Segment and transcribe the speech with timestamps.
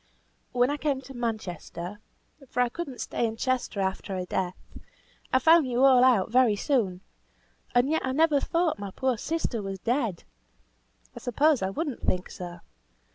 [0.51, 1.99] "When I came to Manchester
[2.49, 4.57] (for I could not stay in Chester after her death),
[5.31, 7.01] I found you all out very soon.
[7.75, 10.23] And yet I never thought my poor sister was dead.
[11.15, 12.61] I suppose I would not think so.